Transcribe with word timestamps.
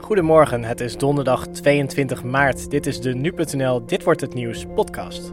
Goedemorgen, 0.00 0.64
het 0.64 0.80
is 0.80 0.96
donderdag 0.96 1.46
22 1.46 2.24
maart. 2.24 2.70
Dit 2.70 2.86
is 2.86 3.00
de 3.00 3.14
Nu.nl 3.14 3.86
Dit 3.86 4.04
Wordt 4.04 4.20
Het 4.20 4.34
Nieuws 4.34 4.64
podcast. 4.74 5.32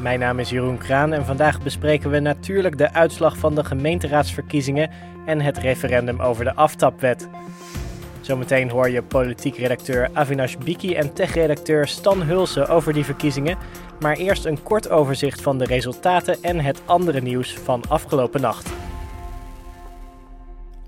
Mijn 0.00 0.18
naam 0.18 0.38
is 0.38 0.50
Jeroen 0.50 0.78
Kraan 0.78 1.12
en 1.12 1.24
vandaag 1.24 1.62
bespreken 1.62 2.10
we 2.10 2.18
natuurlijk 2.18 2.78
de 2.78 2.92
uitslag 2.92 3.36
van 3.36 3.54
de 3.54 3.64
gemeenteraadsverkiezingen 3.64 4.90
en 5.26 5.40
het 5.40 5.58
referendum 5.58 6.20
over 6.20 6.44
de 6.44 6.54
aftapwet. 6.54 7.28
Zometeen 8.20 8.70
hoor 8.70 8.90
je 8.90 9.02
politiek 9.02 9.56
redacteur 9.56 10.10
Avinash 10.12 10.56
Biki 10.56 10.94
en 10.94 11.12
tech-redacteur 11.12 11.86
Stan 11.86 12.22
Hulsen 12.22 12.68
over 12.68 12.92
die 12.92 13.04
verkiezingen. 13.04 13.58
Maar 14.00 14.16
eerst 14.16 14.44
een 14.44 14.62
kort 14.62 14.90
overzicht 14.90 15.40
van 15.40 15.58
de 15.58 15.64
resultaten 15.64 16.36
en 16.42 16.60
het 16.60 16.82
andere 16.84 17.20
nieuws 17.20 17.54
van 17.54 17.82
afgelopen 17.88 18.40
nacht. 18.40 18.72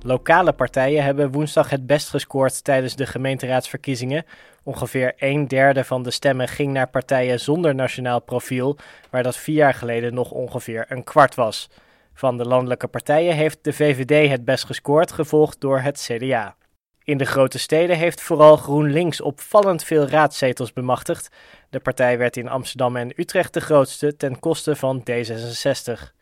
Lokale 0.06 0.52
partijen 0.52 1.04
hebben 1.04 1.32
woensdag 1.32 1.70
het 1.70 1.86
best 1.86 2.08
gescoord 2.08 2.64
tijdens 2.64 2.96
de 2.96 3.06
gemeenteraadsverkiezingen. 3.06 4.24
Ongeveer 4.62 5.12
een 5.16 5.48
derde 5.48 5.84
van 5.84 6.02
de 6.02 6.10
stemmen 6.10 6.48
ging 6.48 6.72
naar 6.72 6.88
partijen 6.88 7.40
zonder 7.40 7.74
nationaal 7.74 8.20
profiel, 8.20 8.76
waar 9.10 9.22
dat 9.22 9.36
vier 9.36 9.54
jaar 9.54 9.74
geleden 9.74 10.14
nog 10.14 10.30
ongeveer 10.30 10.86
een 10.88 11.04
kwart 11.04 11.34
was. 11.34 11.70
Van 12.14 12.36
de 12.36 12.44
landelijke 12.44 12.86
partijen 12.86 13.34
heeft 13.34 13.58
de 13.62 13.72
VVD 13.72 14.30
het 14.30 14.44
best 14.44 14.64
gescoord, 14.64 15.12
gevolgd 15.12 15.60
door 15.60 15.80
het 15.80 16.08
CDA. 16.10 16.56
In 17.04 17.18
de 17.18 17.26
grote 17.26 17.58
steden 17.58 17.96
heeft 17.96 18.20
vooral 18.20 18.56
GroenLinks 18.56 19.20
opvallend 19.20 19.84
veel 19.84 20.08
raadzetels 20.08 20.72
bemachtigd. 20.72 21.28
De 21.70 21.80
partij 21.80 22.18
werd 22.18 22.36
in 22.36 22.48
Amsterdam 22.48 22.96
en 22.96 23.12
Utrecht 23.20 23.54
de 23.54 23.60
grootste 23.60 24.16
ten 24.16 24.38
koste 24.38 24.76
van 24.76 25.04
D66. 25.10 26.15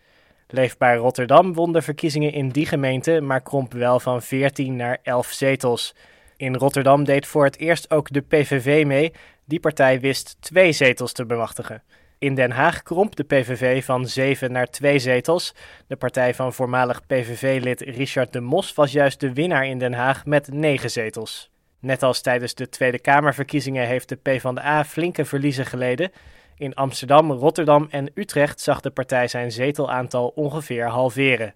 Leefbaar 0.49 0.97
Rotterdam 0.97 1.55
won 1.55 1.73
de 1.73 1.83
verkiezingen 1.83 2.33
in 2.33 2.49
die 2.49 2.67
gemeente, 2.67 3.21
maar 3.21 3.43
kromp 3.43 3.73
wel 3.73 4.01
van 4.01 4.23
14 4.23 4.77
naar 4.77 4.99
11 5.03 5.27
zetels. 5.27 5.95
In 6.37 6.55
Rotterdam 6.55 7.05
deed 7.05 7.27
voor 7.27 7.45
het 7.45 7.59
eerst 7.59 7.91
ook 7.91 8.13
de 8.13 8.21
PVV 8.21 8.85
mee. 8.87 9.13
Die 9.45 9.61
partij 9.61 10.01
wist 10.01 10.37
twee 10.41 10.73
zetels 10.73 11.13
te 11.13 11.27
bemachtigen. 11.27 11.83
In 12.19 12.35
Den 12.35 12.51
Haag 12.51 12.83
kromp 12.83 13.17
de 13.17 13.23
PVV 13.23 13.85
van 13.85 14.07
7 14.07 14.53
naar 14.53 14.67
2 14.67 14.99
zetels. 14.99 15.55
De 15.87 15.97
partij 15.97 16.35
van 16.35 16.53
voormalig 16.53 17.07
PVV-lid 17.07 17.81
Richard 17.81 18.33
de 18.33 18.41
Mos 18.41 18.75
was 18.75 18.93
juist 18.93 19.21
de 19.21 19.33
winnaar 19.33 19.67
in 19.67 19.79
Den 19.79 19.93
Haag 19.93 20.25
met 20.27 20.53
9 20.53 20.91
zetels. 20.91 21.51
Net 21.81 22.03
als 22.03 22.21
tijdens 22.21 22.55
de 22.55 22.69
Tweede 22.69 22.99
Kamerverkiezingen 22.99 23.87
heeft 23.87 24.09
de 24.09 24.17
PvdA 24.17 24.85
flinke 24.85 25.25
verliezen 25.25 25.67
geleden. 25.67 26.11
In 26.57 26.75
Amsterdam, 26.75 27.31
Rotterdam 27.31 27.87
en 27.91 28.11
Utrecht 28.15 28.61
zag 28.61 28.81
de 28.81 28.91
partij 28.91 29.29
zijn 29.29 29.53
zetelaantal 29.53 30.29
ongeveer 30.29 30.89
halveren. 30.89 31.55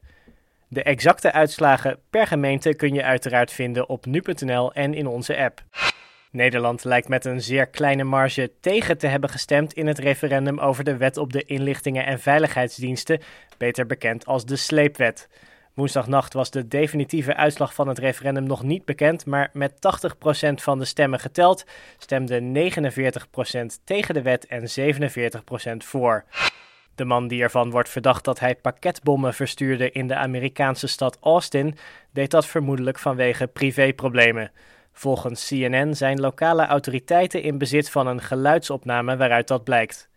De 0.69 0.83
exacte 0.83 1.33
uitslagen 1.33 1.99
per 2.11 2.27
gemeente 2.27 2.75
kun 2.75 2.95
je 2.95 3.03
uiteraard 3.03 3.53
vinden 3.53 3.89
op 3.89 4.07
nu.nl 4.07 4.73
en 4.73 4.95
in 4.95 5.07
onze 5.07 5.37
app. 5.37 5.63
Nederland 6.31 6.85
lijkt 6.85 7.09
met 7.09 7.25
een 7.25 7.43
zeer 7.43 7.67
kleine 7.67 8.05
marge 8.05 8.51
tegen 8.61 8.99
te 8.99 9.07
hebben 9.07 9.31
gestemd 9.31 9.73
in 9.73 9.87
het 9.87 9.99
referendum 9.99 10.59
over 10.59 10.85
de 10.85 10.97
wet 10.97 11.17
op 11.17 11.33
de 11.33 11.43
inlichtingen 11.43 12.07
en 12.07 12.21
veiligheidsdiensten, 12.21 13.21
beter 13.57 13.87
bekend 13.87 14.27
als 14.27 14.45
de 14.45 14.57
sleepwet. 14.57 15.29
Woensdagnacht 15.79 16.33
was 16.33 16.51
de 16.51 16.69
definitieve 16.69 17.35
uitslag 17.35 17.75
van 17.75 17.89
het 17.89 17.99
referendum 17.99 18.45
nog 18.45 18.63
niet 18.63 18.85
bekend, 18.85 19.27
maar 19.27 19.51
met 19.53 19.73
80% 19.73 19.77
van 20.55 20.79
de 20.79 20.85
stemmen 20.85 21.21
geteld 21.21 21.65
stemde 21.99 22.71
49% 22.71 23.85
tegen 23.85 24.15
de 24.15 24.23
wet 24.23 24.47
en 24.47 24.95
47% 25.75 25.77
voor. 25.77 26.25
De 26.95 27.05
man 27.05 27.29
die 27.29 27.43
ervan 27.43 27.71
wordt 27.71 27.89
verdacht 27.89 28.25
dat 28.25 28.41
hij 28.41 28.55
pakketbommen 28.55 29.35
verstuurde 29.35 29.91
in 29.91 30.07
de 30.07 30.15
Amerikaanse 30.15 30.87
stad 30.87 31.19
Austin, 31.21 31.77
deed 32.13 32.31
dat 32.31 32.47
vermoedelijk 32.47 32.99
vanwege 32.99 33.47
privéproblemen. 33.47 34.51
Volgens 34.93 35.49
CNN 35.49 35.95
zijn 35.95 36.21
lokale 36.21 36.67
autoriteiten 36.67 37.43
in 37.43 37.59
bezit 37.59 37.91
van 37.91 38.07
een 38.07 38.21
geluidsopname 38.21 39.17
waaruit 39.17 39.49
dat 39.49 39.65
blijkt. 39.65 40.09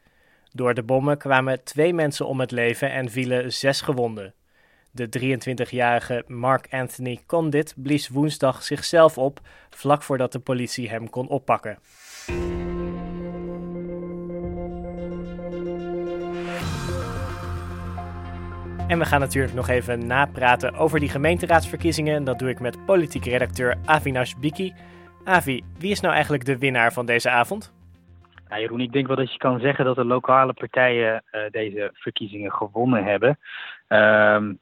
Door 0.52 0.74
de 0.74 0.84
bommen 0.84 1.18
kwamen 1.18 1.64
twee 1.64 1.94
mensen 1.94 2.28
om 2.28 2.40
het 2.40 2.52
leven 2.52 2.92
en 2.92 3.10
vielen 3.10 3.54
zes 3.54 3.82
gewonden. 3.82 4.34
De 4.94 5.08
23-jarige 5.20 6.24
Mark 6.28 6.68
Anthony 6.70 7.20
Condit 7.28 7.74
blies 7.78 8.10
woensdag 8.10 8.64
zichzelf 8.64 9.18
op, 9.18 9.40
vlak 9.70 10.04
voordat 10.04 10.32
de 10.32 10.40
politie 10.40 10.90
hem 10.90 11.10
kon 11.10 11.28
oppakken. 11.28 11.78
En 18.88 19.00
we 19.00 19.06
gaan 19.06 19.20
natuurlijk 19.20 19.54
nog 19.54 19.68
even 19.68 20.08
napraten 20.08 20.74
over 20.74 21.00
die 21.00 21.10
gemeenteraadsverkiezingen. 21.10 22.16
En 22.16 22.24
dat 22.24 22.40
doe 22.40 22.50
ik 22.50 22.60
met 22.60 22.86
politiek 22.86 23.26
redacteur 23.26 23.78
Avinash 23.86 24.34
Biki. 24.34 24.74
Avi, 25.24 25.64
wie 25.78 25.92
is 25.92 26.00
nou 26.00 26.14
eigenlijk 26.14 26.46
de 26.46 26.58
winnaar 26.58 26.94
van 26.94 27.06
deze 27.06 27.30
avond? 27.30 27.74
Nou, 28.48 28.62
Jeroen, 28.62 28.80
ik 28.80 28.92
denk 28.92 29.08
wel 29.08 29.16
dat 29.16 29.32
je 29.32 29.38
kan 29.38 29.60
zeggen 29.60 29.86
dat 29.86 29.96
de 29.96 30.06
lokale 30.06 30.54
partijen 30.54 31.24
uh, 31.32 31.42
deze 31.52 31.90
verkiezingen 31.94 32.52
gewonnen 32.52 33.04
hebben. 33.04 33.40
Uh, 33.90 34.54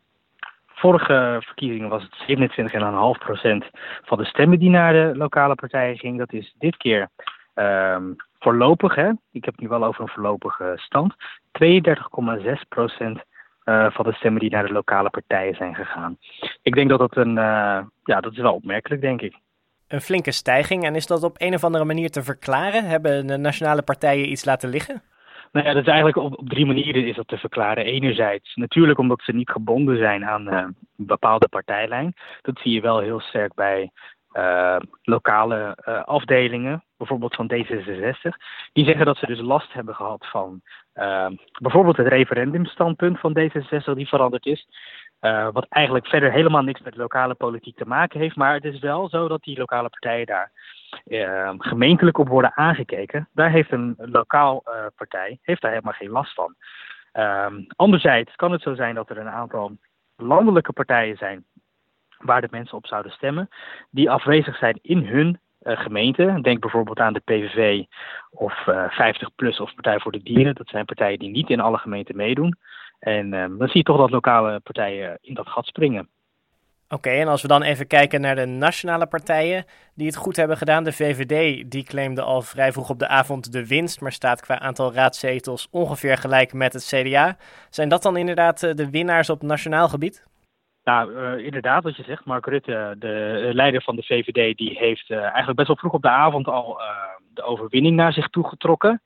vorige 0.79 1.37
verkiezingen 1.45 1.89
was 1.89 2.03
het 2.03 2.39
27,5% 2.39 3.79
van 4.03 4.17
de 4.17 4.25
stemmen 4.25 4.59
die 4.59 4.69
naar 4.69 4.93
de 4.93 5.11
lokale 5.15 5.55
partijen 5.55 5.97
ging. 5.97 6.17
Dat 6.17 6.33
is 6.33 6.55
dit 6.57 6.77
keer 6.77 7.09
uh, 7.55 7.97
voorlopig, 8.39 8.95
hè? 8.95 9.09
ik 9.31 9.45
heb 9.45 9.53
het 9.53 9.59
nu 9.59 9.67
wel 9.67 9.83
over 9.83 10.01
een 10.01 10.09
voorlopige 10.09 10.73
stand, 10.75 11.13
32,6% 11.63 11.69
uh, 13.65 13.91
van 13.91 14.05
de 14.05 14.13
stemmen 14.13 14.41
die 14.41 14.49
naar 14.49 14.67
de 14.67 14.73
lokale 14.73 15.09
partijen 15.09 15.55
zijn 15.55 15.75
gegaan. 15.75 16.17
Ik 16.61 16.75
denk 16.75 16.89
dat 16.89 16.99
dat 16.99 17.17
een, 17.17 17.29
uh, 17.29 17.79
ja, 18.03 18.19
dat 18.21 18.31
is 18.31 18.37
wel 18.37 18.53
opmerkelijk, 18.53 19.01
denk 19.01 19.21
ik. 19.21 19.37
Een 19.87 20.01
flinke 20.01 20.31
stijging. 20.31 20.83
En 20.83 20.95
is 20.95 21.07
dat 21.07 21.23
op 21.23 21.35
een 21.37 21.53
of 21.53 21.63
andere 21.63 21.85
manier 21.85 22.09
te 22.09 22.23
verklaren? 22.23 22.85
Hebben 22.85 23.27
de 23.27 23.37
nationale 23.37 23.81
partijen 23.81 24.31
iets 24.31 24.45
laten 24.45 24.69
liggen? 24.69 25.01
Nou 25.51 25.65
ja, 25.65 25.73
dat 25.73 25.81
is 25.81 25.87
eigenlijk 25.87 26.17
op, 26.17 26.39
op 26.39 26.49
drie 26.49 26.65
manieren 26.65 27.07
is 27.07 27.15
dat 27.15 27.27
te 27.27 27.37
verklaren. 27.37 27.85
Enerzijds 27.85 28.55
natuurlijk 28.55 28.99
omdat 28.99 29.21
ze 29.21 29.31
niet 29.31 29.49
gebonden 29.49 29.97
zijn 29.97 30.25
aan 30.25 30.53
uh, 30.53 30.57
een 30.57 30.75
bepaalde 30.95 31.47
partijlijn. 31.47 32.13
Dat 32.41 32.59
zie 32.59 32.73
je 32.73 32.81
wel 32.81 32.99
heel 32.99 33.19
sterk 33.19 33.53
bij 33.53 33.91
uh, 34.33 34.77
lokale 35.01 35.77
uh, 35.85 36.03
afdelingen, 36.03 36.83
bijvoorbeeld 36.97 37.35
van 37.35 37.51
D66. 37.53 38.37
Die 38.73 38.85
zeggen 38.85 39.05
dat 39.05 39.17
ze 39.17 39.25
dus 39.25 39.39
last 39.39 39.73
hebben 39.73 39.95
gehad 39.95 40.27
van 40.29 40.61
uh, 40.95 41.27
bijvoorbeeld 41.59 41.97
het 41.97 42.07
referendumstandpunt 42.07 43.19
van 43.19 43.37
D66 43.39 43.93
die 43.93 44.07
veranderd 44.07 44.45
is. 44.45 44.67
wat 45.51 45.65
eigenlijk 45.69 46.07
verder 46.07 46.31
helemaal 46.31 46.61
niks 46.61 46.81
met 46.81 46.95
lokale 46.95 47.33
politiek 47.33 47.77
te 47.77 47.87
maken 47.87 48.19
heeft. 48.19 48.35
Maar 48.35 48.53
het 48.53 48.65
is 48.65 48.79
wel 48.79 49.09
zo 49.09 49.27
dat 49.27 49.43
die 49.43 49.57
lokale 49.57 49.89
partijen 49.89 50.25
daar 50.25 50.51
gemeentelijk 51.57 52.17
op 52.17 52.27
worden 52.27 52.57
aangekeken. 52.57 53.27
Daar 53.33 53.51
heeft 53.51 53.71
een 53.71 53.95
lokaal 53.97 54.63
partij 54.95 55.39
heeft 55.41 55.61
daar 55.61 55.71
helemaal 55.71 55.93
geen 55.93 56.09
last 56.09 56.33
van. 56.33 56.55
anderzijds 57.75 58.35
kan 58.35 58.51
het 58.51 58.61
zo 58.61 58.75
zijn 58.75 58.95
dat 58.95 59.09
er 59.09 59.17
een 59.17 59.29
aantal 59.29 59.77
landelijke 60.15 60.73
partijen 60.73 61.17
zijn 61.17 61.45
waar 62.19 62.41
de 62.41 62.47
mensen 62.51 62.77
op 62.77 62.87
zouden 62.87 63.11
stemmen, 63.11 63.49
die 63.89 64.09
afwezig 64.09 64.57
zijn 64.57 64.79
in 64.81 65.05
hun 65.05 65.39
uh, 65.63 65.79
gemeente. 65.79 66.39
Denk 66.41 66.59
bijvoorbeeld 66.59 66.99
aan 66.99 67.13
de 67.13 67.21
PVV 67.25 67.83
of 68.29 68.67
uh, 68.67 68.99
eh, 68.99 69.15
50PLUS 69.15 69.61
of 69.61 69.73
Partij 69.73 69.99
voor 69.99 70.11
de 70.11 70.23
Dieren. 70.23 70.55
Dat 70.55 70.67
zijn 70.67 70.85
partijen 70.85 71.19
die 71.19 71.29
niet 71.29 71.49
in 71.49 71.59
alle 71.59 71.77
gemeenten 71.77 72.15
meedoen. 72.15 72.55
En 72.99 73.33
uh, 73.33 73.45
dan 73.57 73.67
zie 73.67 73.77
je 73.77 73.83
toch 73.83 73.97
dat 73.97 74.09
lokale 74.09 74.59
partijen 74.59 75.17
in 75.21 75.33
dat 75.33 75.47
gat 75.47 75.65
springen. 75.65 76.09
Oké, 76.89 77.09
en 77.09 77.27
als 77.27 77.41
we 77.41 77.47
dan 77.47 77.61
even 77.61 77.87
kijken 77.87 78.21
naar 78.21 78.35
de 78.35 78.45
nationale 78.45 79.07
partijen 79.07 79.65
die 79.95 80.07
het 80.07 80.15
goed 80.15 80.35
hebben 80.35 80.57
gedaan. 80.57 80.83
De 80.83 80.91
VVD 80.91 81.71
die 81.71 81.83
claimde 81.83 82.21
al 82.21 82.41
vrij 82.41 82.71
vroeg 82.71 82.89
op 82.89 82.99
de 82.99 83.07
avond 83.07 83.51
de 83.51 83.67
winst, 83.67 84.01
maar 84.01 84.11
staat 84.11 84.41
qua 84.41 84.59
aantal 84.59 84.93
raadzetels 84.93 85.67
ongeveer 85.71 86.17
gelijk 86.17 86.53
met 86.53 86.73
het 86.73 86.85
CDA. 86.85 87.37
Zijn 87.69 87.89
dat 87.89 88.03
dan 88.03 88.17
inderdaad 88.17 88.59
de 88.59 88.89
winnaars 88.89 89.29
op 89.29 89.41
nationaal 89.41 89.89
gebied? 89.89 90.27
Nou, 90.83 91.11
uh, 91.11 91.45
inderdaad, 91.45 91.83
wat 91.83 91.95
je 91.95 92.03
zegt, 92.03 92.25
Mark 92.25 92.45
Rutte, 92.45 92.95
de 92.99 93.49
leider 93.53 93.81
van 93.81 93.95
de 93.95 94.03
VVD, 94.03 94.57
die 94.57 94.77
heeft 94.77 95.09
uh, 95.09 95.17
eigenlijk 95.17 95.55
best 95.55 95.67
wel 95.67 95.77
vroeg 95.77 95.93
op 95.93 96.01
de 96.01 96.09
avond 96.09 96.47
al 96.47 96.81
de 97.33 97.43
overwinning 97.43 97.95
naar 97.95 98.13
zich 98.13 98.27
toe 98.29 98.47
getrokken. 98.47 99.01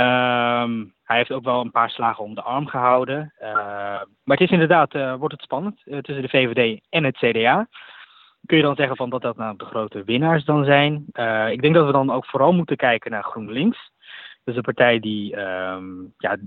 Um, 0.00 0.94
hij 1.04 1.16
heeft 1.16 1.32
ook 1.32 1.44
wel 1.44 1.60
een 1.60 1.70
paar 1.70 1.90
slagen 1.90 2.24
om 2.24 2.34
de 2.34 2.42
arm 2.42 2.66
gehouden. 2.66 3.32
maar 4.24 4.36
het 4.36 4.40
is 4.40 4.50
inderdaad, 4.50 4.92
wordt 5.18 5.34
het 5.34 5.42
spannend 5.42 5.82
tussen 5.84 6.22
de 6.22 6.28
VVD 6.28 6.80
en 6.88 7.04
het 7.04 7.16
CDA. 7.16 7.68
Kun 8.46 8.56
je 8.56 8.62
dan 8.62 8.76
zeggen 8.76 8.96
van 8.96 9.10
dat 9.10 9.22
dat 9.22 9.36
nou 9.36 9.56
de 9.56 9.64
grote 9.64 10.04
winnaars 10.04 10.44
dan 10.44 10.64
zijn? 10.64 11.04
ik 11.50 11.62
denk 11.62 11.74
dat 11.74 11.86
we 11.86 11.92
dan 11.92 12.10
ook 12.10 12.26
vooral 12.26 12.52
moeten 12.52 12.76
kijken 12.76 13.10
naar 13.10 13.22
GroenLinks. 13.22 13.90
Dus 14.44 14.56
een 14.56 14.62
partij 14.62 15.00
die 15.00 15.36
um, 15.36 16.14
ja, 16.18 16.36
3% 16.36 16.42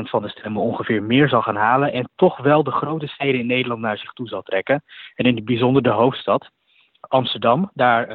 van 0.00 0.22
de 0.22 0.28
stemmen 0.28 0.62
ongeveer 0.62 1.02
meer 1.02 1.28
zal 1.28 1.42
gaan 1.42 1.56
halen. 1.56 1.92
En 1.92 2.10
toch 2.16 2.36
wel 2.36 2.62
de 2.62 2.70
grote 2.70 3.06
steden 3.06 3.40
in 3.40 3.46
Nederland 3.46 3.80
naar 3.80 3.98
zich 3.98 4.12
toe 4.12 4.28
zal 4.28 4.42
trekken. 4.42 4.82
En 5.14 5.24
in 5.24 5.36
het 5.36 5.44
bijzonder 5.44 5.82
de 5.82 5.90
hoofdstad, 5.90 6.50
Amsterdam. 7.00 7.70
Daar 7.74 8.06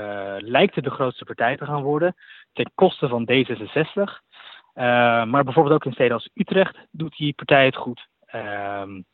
lijkt 0.42 0.76
het 0.76 0.84
de 0.84 0.90
grootste 0.90 1.26
partij 1.26 1.58
te 1.58 1.66
gaan 1.66 1.82
worden. 1.82 2.16
Ten 2.54 2.72
koste 2.76 3.08
van 3.08 3.30
D66. 3.32 4.33
Uh, 4.76 4.84
maar 5.24 5.44
bijvoorbeeld 5.44 5.76
ook 5.76 5.86
in 5.86 5.92
steden 5.92 6.14
als 6.14 6.30
Utrecht 6.34 6.78
doet 6.92 7.18
die 7.18 7.34
partij 7.34 7.66
het 7.66 7.76
goed. 7.76 8.08
Um, 8.36 9.06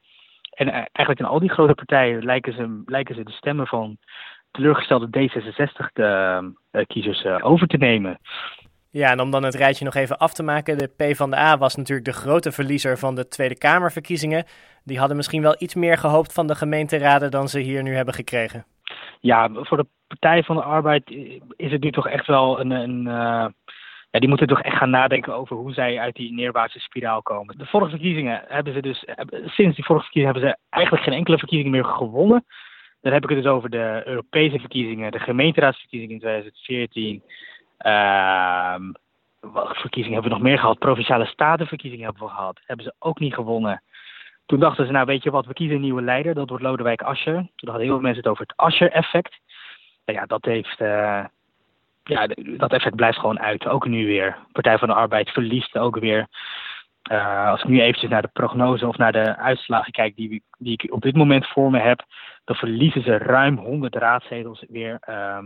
en 0.50 0.70
eigenlijk 0.70 1.20
in 1.20 1.26
al 1.26 1.40
die 1.40 1.50
grote 1.50 1.74
partijen 1.74 2.26
lijken 2.26 2.54
ze, 2.54 2.82
lijken 2.86 3.16
ze 3.16 3.24
de 3.24 3.32
stemmen 3.32 3.68
van 3.68 3.98
teleurgestelde 4.52 5.08
D66-kiezers 5.08 7.26
over 7.42 7.68
te 7.68 7.78
nemen. 7.78 8.20
Ja, 8.92 9.12
en 9.12 9.20
om 9.20 9.32
dan 9.32 9.44
het 9.44 9.56
rijtje 9.56 9.86
nog 9.86 9.96
even 9.96 10.18
af 10.18 10.34
te 10.34 10.44
maken. 10.44 10.78
De 10.78 10.92
PvdA 10.98 11.58
was 11.58 11.76
natuurlijk 11.76 12.08
de 12.08 12.14
grote 12.14 12.52
verliezer 12.52 12.98
van 12.98 13.16
de 13.16 13.28
Tweede 13.28 13.58
Kamerverkiezingen. 13.58 14.46
Die 14.84 15.00
hadden 15.00 15.18
misschien 15.18 15.42
wel 15.42 15.56
iets 15.58 15.76
meer 15.76 15.98
gehoopt 15.98 16.34
van 16.34 16.48
de 16.48 16.56
gemeenteraden 16.56 17.32
dan 17.32 17.48
ze 17.48 17.60
hier 17.60 17.84
nu 17.84 17.96
hebben 17.96 18.14
gekregen. 18.14 18.66
Ja, 19.20 19.50
voor 19.54 19.78
de 19.78 19.88
Partij 20.08 20.44
van 20.44 20.56
de 20.56 20.62
Arbeid 20.62 21.10
is 21.56 21.72
het 21.72 21.82
nu 21.82 21.92
toch 21.92 22.08
echt 22.08 22.28
wel 22.28 22.60
een. 22.60 22.72
een 22.72 23.08
ja, 24.12 24.20
die 24.20 24.30
moeten 24.30 24.48
toch 24.48 24.62
echt 24.62 24.78
gaan 24.78 24.90
nadenken 24.90 25.34
over 25.34 25.56
hoe 25.56 25.74
zij 25.74 26.00
uit 26.00 26.16
die 26.16 26.34
neerwaartse 26.34 26.80
spiraal 26.80 27.22
komen. 27.22 27.58
De 27.58 27.66
vorige 27.66 27.90
verkiezingen 27.90 28.44
hebben 28.48 28.74
ze 28.74 28.82
dus. 28.82 29.06
Sinds 29.46 29.76
die 29.76 29.86
vorige 29.86 30.06
verkiezingen 30.06 30.34
hebben 30.34 30.50
ze 30.50 30.58
eigenlijk 30.70 31.04
geen 31.04 31.14
enkele 31.14 31.38
verkiezing 31.38 31.72
meer 31.72 31.86
gewonnen. 31.86 32.46
Dan 33.02 33.14
heb 33.14 33.24
ik 33.24 33.30
het 33.30 33.44
dus 33.44 33.52
over 33.52 33.70
de 33.70 34.02
Europese 34.06 34.60
verkiezingen, 34.60 35.12
de 35.12 35.20
gemeenteraadsverkiezingen 35.20 36.14
in 36.14 36.20
2014. 36.20 37.24
Uh, 37.80 38.76
welke 39.54 39.80
verkiezingen 39.80 40.14
hebben 40.14 40.32
we 40.32 40.38
nog 40.38 40.48
meer 40.48 40.60
gehad? 40.60 40.80
Provinciale 40.80 41.26
statenverkiezingen 41.26 42.06
hebben 42.06 42.24
we 42.24 42.30
gehad. 42.30 42.60
Hebben 42.66 42.86
ze 42.86 42.94
ook 43.00 43.20
niet 43.20 43.34
gewonnen. 43.34 43.84
Toen 44.46 44.60
dachten 44.60 44.86
ze, 44.86 44.92
nou 44.92 45.06
weet 45.06 45.24
je 45.24 45.32
wat, 45.32 45.46
we 45.46 45.54
kiezen 45.54 45.76
een 45.76 45.82
nieuwe 45.82 46.02
leider. 46.02 46.34
Dat 46.34 46.50
wordt 46.50 46.64
Lodewijk 46.64 47.02
Asscher. 47.02 47.34
Toen 47.34 47.70
hadden 47.70 47.82
heel 47.82 47.94
veel 47.94 48.04
mensen 48.04 48.24
het 48.24 48.32
over 48.32 48.46
het 48.48 48.58
Asscher-effect. 48.58 49.40
Nou 50.06 50.20
ja, 50.20 50.26
dat 50.26 50.46
heeft... 50.46 50.80
Uh, 50.82 51.26
ja, 52.10 52.28
dat 52.58 52.74
effect 52.74 52.96
blijft 52.96 53.20
gewoon 53.20 53.40
uit. 53.40 53.68
Ook 53.68 53.88
nu 53.88 54.06
weer. 54.06 54.38
Partij 54.52 54.78
van 54.78 54.88
de 54.88 54.94
Arbeid 54.94 55.30
verliest 55.30 55.78
ook 55.78 56.00
weer. 56.00 56.28
Uh, 57.12 57.48
als 57.48 57.62
ik 57.62 57.68
nu 57.68 57.82
eventjes 57.82 58.10
naar 58.10 58.22
de 58.22 58.30
prognose 58.34 58.88
of 58.88 58.98
naar 58.98 59.12
de 59.12 59.38
uitslagen 59.38 59.92
kijk 59.92 60.16
die, 60.16 60.44
die 60.58 60.74
ik 60.74 60.94
op 60.94 61.02
dit 61.02 61.16
moment 61.16 61.48
voor 61.48 61.72
me 61.72 61.80
heb, 61.80 62.04
dan 62.44 62.56
verliezen 62.56 63.04
ze 63.04 63.18
ruim 63.18 63.58
100 63.58 63.96
raadzetels 63.96 64.66
weer. 64.68 65.00
Uh, 65.10 65.38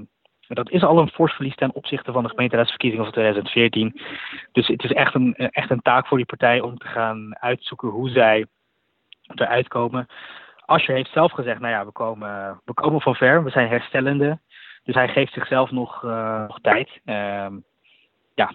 dat 0.47 0.69
is 0.69 0.83
al 0.83 0.99
een 0.99 1.09
fors 1.09 1.33
verlies 1.33 1.55
ten 1.55 1.73
opzichte 1.73 2.11
van 2.11 2.23
de 2.23 2.29
gemeenteraadsverkiezingen 2.29 3.05
van 3.05 3.13
2014. 3.13 4.01
Dus 4.51 4.67
het 4.67 4.83
is 4.83 4.91
echt 4.91 5.13
een, 5.13 5.35
echt 5.35 5.69
een 5.69 5.81
taak 5.81 6.07
voor 6.07 6.17
die 6.17 6.25
partij 6.25 6.61
om 6.61 6.77
te 6.77 6.87
gaan 6.87 7.37
uitzoeken 7.39 7.89
hoe 7.89 8.09
zij 8.09 8.45
eruit 9.35 9.67
komen. 9.67 10.07
Asscher 10.65 10.95
heeft 10.95 11.11
zelf 11.11 11.31
gezegd, 11.31 11.59
nou 11.59 11.73
ja, 11.73 11.85
we 11.85 11.91
komen, 11.91 12.61
we 12.65 12.73
komen 12.73 13.01
van 13.01 13.15
ver, 13.15 13.43
we 13.43 13.49
zijn 13.49 13.67
herstellende. 13.67 14.39
Dus 14.83 14.95
hij 14.95 15.07
geeft 15.07 15.33
zichzelf 15.33 15.71
nog, 15.71 16.03
uh, 16.03 16.47
nog 16.47 16.59
tijd. 16.61 16.89
Uh, 17.05 17.47
ja, 18.35 18.53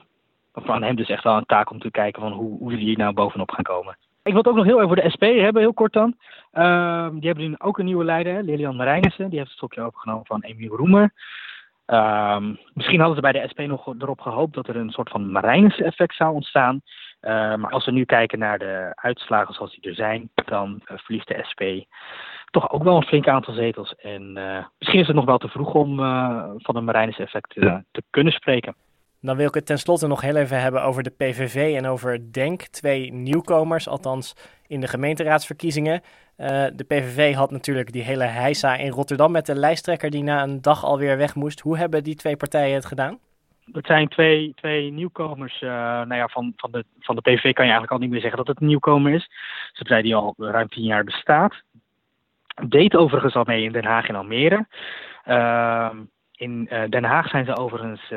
van 0.53 0.83
hem 0.83 0.97
dus 0.97 1.09
echt 1.09 1.25
wel 1.25 1.37
een 1.37 1.47
taak 1.47 1.71
om 1.71 1.79
te 1.79 1.91
kijken 1.91 2.23
van 2.23 2.33
hoe, 2.33 2.59
hoe 2.59 2.71
ze 2.71 2.77
hier 2.77 2.99
nou 2.99 3.13
bovenop 3.13 3.51
gaan 3.51 3.65
komen. 3.65 3.97
Ik 4.23 4.35
wil 4.35 4.43
het 4.43 4.49
ook 4.49 4.57
nog 4.57 4.65
heel 4.65 4.77
even 4.77 4.87
voor 4.87 5.03
de 5.03 5.11
SP 5.15 5.25
hebben, 5.25 5.63
heel 5.63 5.75
kort 5.75 5.93
dan. 5.93 6.15
Uh, 6.53 7.09
die 7.13 7.27
hebben 7.27 7.49
nu 7.49 7.55
ook 7.59 7.79
een 7.79 7.85
nieuwe 7.85 8.05
leider, 8.05 8.43
Lilian 8.43 8.77
Marijnissen. 8.77 9.29
Die 9.29 9.39
heeft 9.39 9.51
het 9.51 9.59
stokje 9.59 9.83
overgenomen 9.83 10.27
van 10.27 10.43
Emiel 10.43 10.77
Roemer. 10.77 11.13
Uh, 11.87 12.41
misschien 12.75 12.99
hadden 12.99 13.17
ze 13.17 13.23
bij 13.23 13.33
de 13.33 13.49
SP 13.51 13.61
nog 13.61 13.87
erop 13.99 14.21
gehoopt 14.21 14.55
dat 14.55 14.69
er 14.69 14.77
een 14.77 14.91
soort 14.91 15.11
van 15.11 15.31
Marijnissen 15.31 15.85
effect 15.85 16.15
zou 16.15 16.35
ontstaan. 16.35 16.81
Maar 17.21 17.71
als 17.71 17.85
we 17.85 17.91
nu 17.91 18.05
kijken 18.05 18.39
naar 18.39 18.59
de 18.59 18.93
uitslagen 18.95 19.55
zoals 19.55 19.75
die 19.75 19.91
er 19.91 19.97
zijn, 19.97 20.31
dan 20.35 20.81
uh, 20.91 20.99
verliest 20.99 21.29
de 21.29 21.45
SP 21.51 21.63
toch 22.61 22.71
ook 22.71 22.83
wel 22.83 22.97
een 22.97 23.03
flink 23.03 23.29
aantal 23.29 23.55
zetels. 23.55 23.95
En 23.95 24.37
uh, 24.37 24.65
misschien 24.79 25.01
is 25.01 25.07
het 25.07 25.17
nog 25.17 25.25
wel 25.25 25.39
te 25.39 25.49
vroeg 25.49 25.75
om 25.75 25.97
van 26.57 26.77
een 26.77 26.85
Marijnissen 26.85 27.25
effect 27.25 27.55
te 27.91 28.03
kunnen 28.11 28.33
spreken. 28.33 28.75
Dan 29.21 29.37
wil 29.37 29.47
ik 29.47 29.55
het 29.55 29.67
tenslotte 29.67 30.07
nog 30.07 30.21
heel 30.21 30.37
even 30.37 30.61
hebben 30.61 30.83
over 30.83 31.03
de 31.03 31.11
PVV 31.11 31.75
en 31.77 31.87
over 31.87 32.33
DENK. 32.33 32.63
Twee 32.63 33.13
nieuwkomers, 33.13 33.89
althans 33.89 34.35
in 34.67 34.81
de 34.81 34.89
gemeenteraadsverkiezingen. 34.89 36.01
Uh, 36.37 36.47
de 36.75 36.85
PVV 36.85 37.35
had 37.35 37.51
natuurlijk 37.51 37.93
die 37.93 38.03
hele 38.03 38.25
heisa 38.25 38.77
in 38.77 38.91
Rotterdam 38.91 39.33
met 39.33 39.47
de 39.47 39.55
lijsttrekker 39.55 40.11
die 40.11 40.23
na 40.23 40.43
een 40.43 40.63
dag 40.63 40.85
alweer 40.85 41.17
weg 41.17 41.35
moest. 41.35 41.61
Hoe 41.61 41.79
hebben 41.79 42.05
die 42.05 42.15
twee 42.15 42.37
partijen 42.37 42.75
het 42.75 42.87
gedaan? 42.87 43.19
Het 43.73 43.87
zijn 43.87 44.09
twee, 44.09 44.53
twee 44.55 44.93
nieuwkomers. 44.93 45.61
Uh, 45.63 45.71
nou 45.71 46.15
ja, 46.15 46.29
van, 46.29 46.53
van, 46.57 46.71
de, 46.71 46.85
van 47.01 47.15
de 47.15 47.21
PVV 47.21 47.53
kan 47.53 47.65
je 47.65 47.71
eigenlijk 47.71 47.93
al 47.93 47.99
niet 47.99 48.11
meer 48.11 48.21
zeggen 48.21 48.39
dat 48.39 48.47
het 48.47 48.61
een 48.61 48.67
nieuwkomer 48.67 49.13
is. 49.13 49.23
Het 49.23 49.33
is 49.73 49.79
een 49.79 49.87
partij 49.87 50.03
die 50.03 50.15
al 50.15 50.35
ruim 50.37 50.69
tien 50.69 50.85
jaar 50.85 51.05
bestaat. 51.05 51.55
Deed 52.67 52.97
overigens 52.97 53.35
al 53.35 53.45
mee 53.45 53.63
in 53.63 53.73
Den 53.73 53.85
Haag 53.85 54.09
en 54.09 54.15
Almere. 54.15 54.67
Uh, 55.27 55.91
in 56.33 56.65
Den 56.65 57.05
Haag 57.05 57.29
zijn 57.29 57.45
ze 57.45 57.57
overigens 57.57 58.11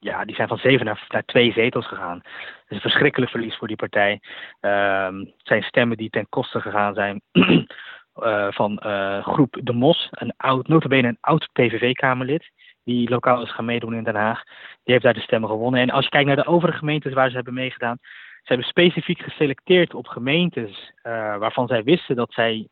ja, 0.00 0.24
die 0.24 0.34
zijn 0.34 0.48
van 0.48 0.58
zeven 0.58 0.86
naar, 0.86 1.22
twee 1.26 1.52
zetels 1.52 1.86
gegaan. 1.86 2.18
Dat 2.18 2.32
is 2.68 2.76
een 2.76 2.80
verschrikkelijk 2.80 3.30
verlies 3.30 3.56
voor 3.56 3.68
die 3.68 3.76
partij. 3.76 4.20
Uh, 4.60 5.04
het 5.04 5.34
zijn 5.42 5.62
stemmen 5.62 5.96
die 5.96 6.10
ten 6.10 6.28
koste 6.28 6.60
gegaan 6.60 6.94
zijn 6.94 7.22
uh, 7.32 8.48
van 8.60 8.80
groep 9.22 9.58
De 9.62 9.72
Mos, 9.72 10.08
een 10.10 10.32
oud, 10.36 10.68
notabene 10.68 11.08
een 11.08 11.18
oud 11.20 11.48
PVV-kamerlid, 11.52 12.50
die 12.84 13.10
lokaal 13.10 13.42
is 13.42 13.52
gaan 13.52 13.64
meedoen 13.64 13.94
in 13.94 14.04
Den 14.04 14.14
Haag. 14.14 14.42
Die 14.82 14.92
heeft 14.92 15.02
daar 15.02 15.14
de 15.14 15.20
stemmen 15.20 15.48
gewonnen. 15.48 15.80
En 15.80 15.90
als 15.90 16.04
je 16.04 16.10
kijkt 16.10 16.26
naar 16.26 16.36
de 16.36 16.46
overige 16.46 16.78
gemeentes 16.78 17.12
waar 17.12 17.28
ze 17.28 17.34
hebben 17.34 17.54
meegedaan, 17.54 17.98
ze 18.42 18.52
hebben 18.52 18.66
specifiek 18.66 19.18
geselecteerd 19.22 19.94
op 19.94 20.06
gemeentes 20.06 20.92
waarvan 21.38 21.66
zij 21.66 21.82
wisten 21.82 22.16
dat 22.16 22.32
zij 22.32 22.68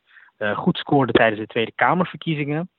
goed 0.54 0.78
scoorden 0.78 1.14
tijdens 1.14 1.40
de 1.40 1.46
Tweede 1.46 1.72
Kamerverkiezingen. 1.74 2.70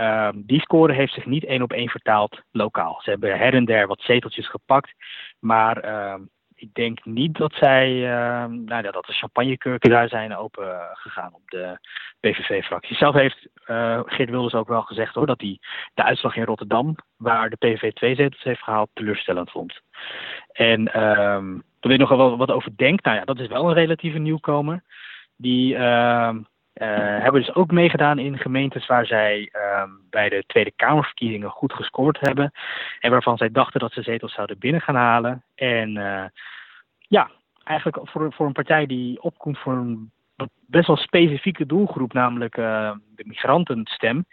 Uh, 0.00 0.28
die 0.34 0.60
score 0.60 0.92
heeft 0.92 1.12
zich 1.12 1.26
niet 1.26 1.44
één 1.44 1.62
op 1.62 1.72
één 1.72 1.88
vertaald 1.88 2.42
lokaal. 2.50 3.00
Ze 3.02 3.10
hebben 3.10 3.38
her 3.38 3.54
en 3.54 3.64
der 3.64 3.86
wat 3.86 4.00
zeteltjes 4.00 4.48
gepakt, 4.48 4.94
maar 5.38 5.84
uh, 5.84 6.14
ik 6.54 6.74
denk 6.74 7.04
niet 7.04 7.36
dat 7.36 7.52
zij, 7.52 7.90
uh, 7.92 8.44
nou, 8.44 8.82
dat 8.82 9.04
de 9.06 9.12
champagnekurken 9.12 9.90
daar 9.90 10.08
zijn 10.08 10.36
open 10.36 10.88
gegaan 10.92 11.34
op 11.34 11.42
de 11.44 11.78
PVV-fractie. 12.20 12.96
Zelf 12.96 13.14
heeft 13.14 13.48
uh, 13.66 14.00
Geert 14.04 14.30
Wilders 14.30 14.54
ook 14.54 14.68
wel 14.68 14.82
gezegd 14.82 15.14
hoor, 15.14 15.26
dat 15.26 15.40
hij 15.40 15.58
de 15.94 16.02
uitslag 16.02 16.36
in 16.36 16.44
Rotterdam, 16.44 16.96
waar 17.16 17.50
de 17.50 17.56
PVV 17.56 17.92
twee 17.92 18.14
zetels 18.14 18.42
heeft 18.42 18.62
gehaald, 18.62 18.90
teleurstellend 18.92 19.50
vond. 19.50 19.80
En 20.52 20.92
ehm, 20.92 21.46
toen 21.52 21.90
weet 21.90 22.00
ik 22.00 22.08
nog 22.08 22.08
wel 22.08 22.36
wat 22.36 22.50
over 22.50 22.76
denk. 22.76 23.02
Nou 23.02 23.16
ja, 23.16 23.24
dat 23.24 23.38
is 23.38 23.48
wel 23.48 23.68
een 23.68 23.74
relatieve 23.74 24.18
nieuwkomer. 24.18 24.82
Die 25.36 25.76
hebben 26.84 27.40
dus 27.40 27.54
ook 27.54 27.70
meegedaan 27.70 28.18
in 28.18 28.38
gemeentes 28.38 28.86
waar 28.86 29.06
zij 29.06 29.50
uh, 29.52 29.82
bij 30.10 30.28
de 30.28 30.44
Tweede 30.46 30.72
Kamerverkiezingen 30.76 31.50
goed 31.50 31.72
gescoord 31.72 32.20
hebben. 32.20 32.52
En 33.00 33.10
waarvan 33.10 33.36
zij 33.36 33.50
dachten 33.50 33.80
dat 33.80 33.92
ze 33.92 34.02
zetels 34.02 34.34
zouden 34.34 34.58
binnen 34.58 34.80
gaan 34.80 34.94
halen. 34.94 35.42
En 35.54 35.96
uh, 35.96 36.24
ja, 36.98 37.30
eigenlijk 37.64 37.98
voor, 38.08 38.32
voor 38.32 38.46
een 38.46 38.52
partij 38.52 38.86
die 38.86 39.22
opkomt 39.22 39.58
voor 39.58 39.72
een 39.72 40.10
best 40.66 40.86
wel 40.86 40.96
specifieke 40.96 41.66
doelgroep, 41.66 42.12
namelijk 42.12 42.54
de 42.54 43.24
migrantenstem, 43.24 44.24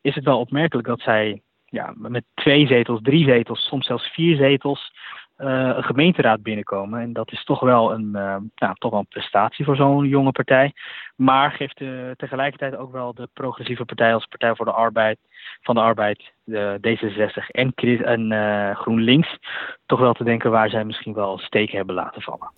is 0.00 0.14
het 0.14 0.24
wel 0.24 0.38
opmerkelijk 0.38 0.88
dat 0.88 1.00
zij 1.00 1.42
ja, 1.74 1.92
met 1.96 2.24
twee 2.34 2.66
zetels, 2.66 3.00
drie 3.02 3.24
zetels, 3.24 3.66
soms 3.66 3.86
zelfs 3.86 4.08
vier 4.08 4.36
zetels 4.36 4.92
een 5.36 5.82
gemeenteraad 5.82 6.42
binnenkomen. 6.42 7.00
En 7.00 7.12
dat 7.12 7.32
is 7.32 7.44
toch 7.44 7.60
wel 7.60 7.92
een, 7.92 8.06
uh, 8.12 8.36
nou, 8.54 8.74
toch 8.74 8.90
wel 8.90 9.00
een 9.00 9.06
prestatie 9.06 9.64
voor 9.64 9.76
zo'n 9.76 10.08
jonge 10.08 10.32
partij. 10.32 10.72
Maar 11.16 11.50
geeft 11.50 11.80
uh, 11.80 12.10
tegelijkertijd 12.16 12.76
ook 12.76 12.92
wel 12.92 13.14
de 13.14 13.28
progressieve 13.32 13.84
partij 13.84 14.14
als 14.14 14.26
Partij 14.26 14.54
voor 14.54 14.64
de 14.64 14.72
Arbeid, 14.72 15.18
van 15.62 15.74
de 15.74 15.80
Arbeid, 15.80 16.32
de 16.44 16.78
D66 16.80 17.46
en, 17.50 17.72
en 18.04 18.76
GroenLinks, 18.76 19.38
toch 19.86 20.00
wel 20.00 20.12
te 20.12 20.24
denken 20.24 20.50
waar 20.50 20.68
zij 20.70 20.84
misschien 20.84 21.14
wel 21.14 21.38
steken 21.38 21.76
hebben 21.76 21.94
laten 21.94 22.22
vallen. 22.22 22.50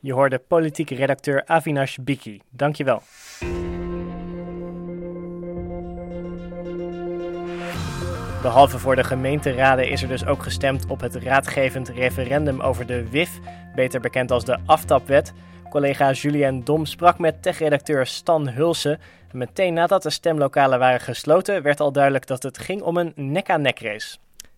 Je 0.00 0.12
hoorde 0.12 0.38
politieke 0.48 0.94
redacteur 0.94 1.42
Avinash 1.46 1.96
Biki. 1.96 2.40
Dankjewel. 2.50 3.02
Behalve 8.44 8.78
voor 8.78 8.96
de 8.96 9.04
gemeenteraden 9.04 9.88
is 9.88 10.02
er 10.02 10.08
dus 10.08 10.26
ook 10.26 10.42
gestemd 10.42 10.86
op 10.88 11.00
het 11.00 11.14
raadgevend 11.14 11.88
referendum 11.88 12.60
over 12.60 12.86
de 12.86 13.08
WIF, 13.08 13.38
beter 13.74 14.00
bekend 14.00 14.30
als 14.30 14.44
de 14.44 14.58
aftapwet. 14.66 15.32
Collega 15.70 16.12
Julien 16.12 16.64
Dom 16.64 16.86
sprak 16.86 17.18
met 17.18 17.42
techredacteur 17.42 18.06
Stan 18.06 18.48
Hulsen. 18.48 19.00
Meteen 19.32 19.74
nadat 19.74 20.02
de 20.02 20.10
stemlokalen 20.10 20.78
waren 20.78 21.00
gesloten, 21.00 21.62
werd 21.62 21.80
al 21.80 21.92
duidelijk 21.92 22.26
dat 22.26 22.42
het 22.42 22.58
ging 22.58 22.82
om 22.82 22.96
een 22.96 23.12
nek-aan-nek 23.16 23.80
race. 23.80 24.16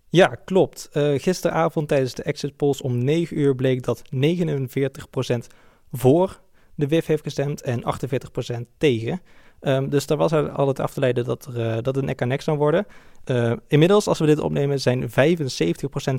Ja, 0.09 0.27
klopt. 0.45 0.89
Uh, 0.93 1.19
gisteravond 1.19 1.89
tijdens 1.89 2.15
de 2.15 2.23
exit 2.23 2.57
polls 2.57 2.81
om 2.81 3.05
9 3.05 3.39
uur 3.39 3.55
bleek 3.55 3.83
dat 3.83 4.03
49% 4.03 4.09
voor 5.93 6.41
de 6.75 6.87
WIF 6.89 7.07
heeft 7.07 7.23
gestemd 7.23 7.63
en 7.63 7.83
48% 8.57 8.61
tegen. 8.79 9.21
Um, 9.61 9.89
dus 9.89 10.07
daar 10.07 10.17
was 10.17 10.33
al 10.33 10.69
het 10.69 10.81
af 10.81 10.93
te 10.93 11.01
leiden 11.01 11.25
dat, 11.25 11.45
er, 11.45 11.77
uh, 11.77 11.83
dat 11.83 11.95
het 11.95 12.05
nek 12.05 12.23
aan 12.23 12.29
nek 12.29 12.41
zou 12.41 12.59
worden. 12.59 12.87
Uh, 13.25 13.53
inmiddels, 13.69 14.07
als 14.07 14.19
we 14.19 14.27
dit 14.27 14.39
opnemen, 14.39 14.81
zijn 14.81 15.09
75% 15.11 15.13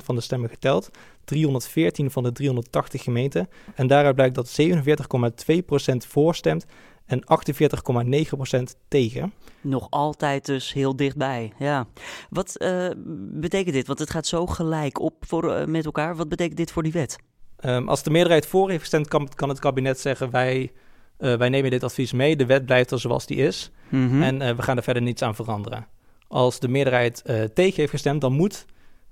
van 0.04 0.14
de 0.14 0.20
stemmen 0.20 0.50
geteld. 0.50 0.90
314 1.24 2.10
van 2.10 2.22
de 2.22 2.32
380 2.32 3.02
gemeenten. 3.02 3.48
En 3.74 3.86
daaruit 3.86 4.14
blijkt 4.14 4.34
dat 4.34 4.60
47,2% 4.60 5.96
voorstemt 6.08 6.66
en 7.06 7.22
48,9% 7.22 8.62
tegen. 8.88 9.32
Nog 9.60 9.86
altijd 9.90 10.46
dus 10.46 10.72
heel 10.72 10.96
dichtbij, 10.96 11.52
ja. 11.58 11.86
Wat 12.30 12.54
uh, 12.58 12.88
betekent 13.32 13.74
dit? 13.74 13.86
Want 13.86 13.98
het 13.98 14.10
gaat 14.10 14.26
zo 14.26 14.46
gelijk 14.46 15.00
op 15.00 15.14
voor, 15.20 15.68
met 15.68 15.84
elkaar. 15.84 16.16
Wat 16.16 16.28
betekent 16.28 16.56
dit 16.56 16.72
voor 16.72 16.82
die 16.82 16.92
wet? 16.92 17.18
Um, 17.64 17.88
als 17.88 18.02
de 18.02 18.10
meerderheid 18.10 18.46
voor 18.46 18.68
heeft 18.68 18.80
gestemd, 18.80 19.08
kan, 19.08 19.28
kan 19.34 19.48
het 19.48 19.58
kabinet 19.58 20.00
zeggen... 20.00 20.30
wij 20.30 20.72
uh, 21.18 21.34
wij 21.34 21.48
nemen 21.48 21.70
dit 21.70 21.84
advies 21.84 22.12
mee, 22.12 22.36
de 22.36 22.46
wet 22.46 22.66
blijft 22.66 22.90
er 22.90 23.00
zoals 23.00 23.26
die 23.26 23.36
is. 23.36 23.70
Mm 23.88 24.08
-hmm. 24.08 24.22
En 24.22 24.40
uh, 24.42 24.50
we 24.50 24.62
gaan 24.62 24.76
er 24.76 24.82
verder 24.82 25.02
niets 25.02 25.22
aan 25.22 25.34
veranderen. 25.34 25.86
als 26.28 26.60
de 26.60 26.68
meerderheid 26.68 27.22
tegen 27.54 27.76
heeft 27.76 27.90
gestemd, 27.90 28.20
dan 28.20 28.32
moet, 28.32 28.66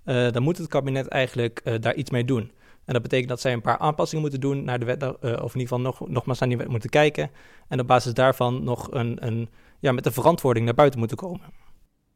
dan 0.05 0.43
moet 0.43 0.59
het 0.59 0.69
kabinet 0.69 1.09
eigenlijk 1.09 1.63
daar 1.81 1.95
iets 1.95 2.11
mee 2.11 2.25
doen. 2.25 2.51
En 2.85 2.93
dat 2.93 3.03
betekent 3.03 3.29
dat 3.29 3.41
zij 3.41 3.53
een 3.53 3.61
paar 3.61 3.79
aanpassingen 3.79 4.23
moeten 4.23 4.41
doen 4.41 4.65
naar 4.65 4.79
de 4.79 4.85
wet, 4.85 5.03
of 5.03 5.21
in 5.23 5.31
ieder 5.33 5.61
geval 5.61 5.81
nog, 5.81 6.09
nogmaals 6.09 6.39
naar 6.39 6.49
die 6.49 6.59
wet 6.59 6.69
moeten 6.69 6.91
kijken. 6.91 7.31
En 7.69 7.81
op 7.81 7.87
basis 7.87 8.15
daarvan 8.15 8.65
nog 8.65 8.93
een, 8.93 9.27
een, 9.27 9.49
ja, 9.79 9.93
met 9.93 10.05
de 10.05 10.13
verantwoording 10.13 10.65
naar 10.65 10.75
buiten 10.75 10.99
moeten 10.99 11.17
komen. 11.17 11.41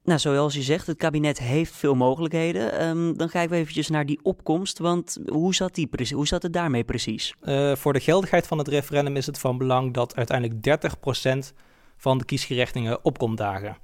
Nou, 0.05 0.19
zoals 0.19 0.55
je 0.55 0.63
zegt, 0.63 0.87
het 0.87 0.97
kabinet 0.97 1.39
heeft 1.39 1.77
veel 1.77 1.95
mogelijkheden. 1.95 2.73
Ehm, 2.79 3.13
dan 3.13 3.29
kijken 3.29 3.51
we 3.51 3.57
eventjes 3.57 3.89
naar 3.89 4.07
die 4.07 4.19
opkomst, 4.23 4.79
want 4.79 5.19
hoe 5.27 5.55
zat, 5.55 5.75
die, 5.75 5.89
hoe 6.15 6.27
zat 6.27 6.43
het 6.43 6.53
daarmee 6.53 6.85
precies? 6.85 7.35
Uh, 7.43 7.75
voor 7.75 7.93
de 7.93 8.01
geldigheid 8.01 8.47
van 8.47 8.59
het 8.59 8.69
referendum 8.69 9.17
is 9.17 9.27
het 9.27 9.39
van 9.39 9.59
belang 9.59 9.95
dat 9.95 10.17
uiteindelijk 10.17 10.63
30% 10.63 11.53
van 11.97 12.19
de 12.19 12.25
kiesgerechtigden 12.25 13.05
opkomt 13.05 13.39
dagen. 13.39 13.77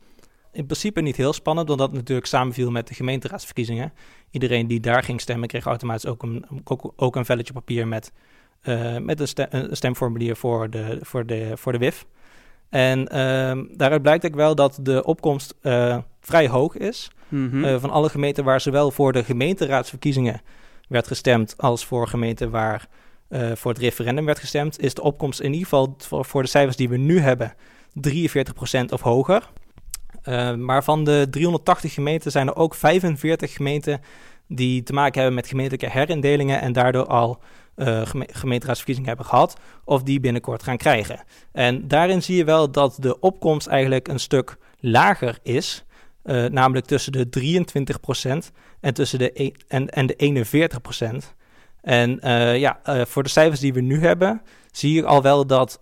In 0.52 0.66
principe 0.66 1.00
niet 1.00 1.16
heel 1.16 1.32
spannend, 1.32 1.70
omdat 1.70 1.88
het 1.88 1.96
natuurlijk 1.96 2.26
samenviel 2.26 2.70
met 2.70 2.88
de 2.88 2.94
gemeenteraadsverkiezingen. 2.94 3.92
Iedereen 4.30 4.66
die 4.66 4.80
daar 4.80 5.02
ging 5.02 5.20
stemmen 5.20 5.48
kreeg 5.48 5.64
automatisch 5.64 6.06
ook 6.06 6.22
een, 6.22 6.46
ook, 6.96 7.16
een 7.16 7.24
velletje 7.24 7.52
papier 7.52 7.88
met, 7.88 8.12
uh, 8.62 8.98
met 8.98 9.20
een, 9.20 9.46
een, 9.56 9.76
stemformulier 9.76 10.36
voor 10.36 10.70
de, 10.70 10.98
voor 11.02 11.26
de, 11.26 11.52
voor 11.56 11.72
de 11.72 11.78
WIF. 11.78 12.06
En 12.68 13.00
uh, 13.00 13.76
daaruit 13.76 14.02
blijkt 14.02 14.26
ook 14.26 14.34
wel 14.34 14.54
dat 14.54 14.78
de 14.82 15.04
opkomst 15.04 15.54
uh, 15.62 15.96
vrij 16.20 16.48
hoog 16.48 16.76
is. 16.76 17.10
Mm 17.28 17.50
-hmm. 17.50 17.80
van 17.80 17.90
alle 17.90 18.08
gemeenten 18.08 18.44
waar 18.44 18.60
zowel 18.60 18.90
voor 18.90 19.12
de 19.12 19.24
gemeenteraadsverkiezingen 19.24 20.40
werd 20.88 21.06
gestemd 21.06 21.54
als 21.56 21.84
voor 21.84 22.08
gemeenten 22.08 22.50
waar 22.50 22.86
uh, 23.28 23.52
voor 23.54 23.70
het 23.72 23.80
referendum 23.80 24.24
werd 24.24 24.38
gestemd, 24.38 24.80
is 24.80 24.94
de 24.94 25.02
opkomst 25.02 25.40
in 25.40 25.52
ieder 25.52 25.62
geval 25.62 25.94
voor, 25.98 26.24
voor 26.24 26.42
de 26.42 26.48
cijfers 26.48 26.76
die 26.76 26.88
we 26.88 26.96
nu 26.96 27.18
hebben 27.18 27.54
43% 28.08 28.12
of 28.88 29.00
hoger. 29.00 29.50
maar 30.56 30.84
van 30.84 31.04
de 31.04 31.26
380 31.30 31.94
gemeenten 31.94 32.30
zijn 32.30 32.46
er 32.46 32.56
ook 32.56 32.74
45 32.74 33.52
gemeenten 33.52 34.00
die 34.48 34.82
te 34.82 34.92
maken 34.92 35.14
hebben 35.14 35.34
met 35.34 35.48
gemeentelijke 35.48 35.90
herindelingen 35.90 36.60
en 36.60 36.72
daardoor 36.72 37.06
al 37.06 37.40
uh, 37.76 38.02
gemeenteraadsverkiezingen 38.26 39.08
hebben 39.08 39.26
gehad, 39.26 39.56
of 39.84 40.02
die 40.02 40.20
binnenkort 40.20 40.62
gaan 40.62 40.76
krijgen. 40.76 41.24
En 41.52 41.88
daarin 41.88 42.22
zie 42.22 42.36
je 42.36 42.44
wel 42.44 42.70
dat 42.70 42.96
de 43.00 43.20
opkomst 43.20 43.66
eigenlijk 43.66 44.08
een 44.08 44.20
stuk 44.20 44.56
lager 44.80 45.38
is, 45.42 45.84
uh, 46.24 46.44
namelijk 46.44 46.86
tussen 46.86 47.12
de 47.12 47.26
23% 48.50 48.52
en, 48.80 48.94
tussen 48.94 49.18
de 49.18 49.54
en, 49.68 49.88
en 49.88 50.06
de 50.06 50.46
41%. 51.02 51.34
En 51.80 52.20
uh, 52.24 52.58
ja, 52.58 52.80
voor 52.84 53.22
de 53.22 53.28
cijfers 53.28 53.60
die 53.60 53.72
we 53.72 53.80
nu 53.80 54.00
hebben, 54.00 54.42
zie 54.70 54.92
je 54.92 55.04
al 55.04 55.22
wel 55.22 55.46
dat, 55.46 55.78